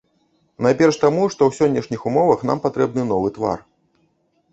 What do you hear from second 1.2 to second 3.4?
што ў сённяшніх умовах нам патрэбны новы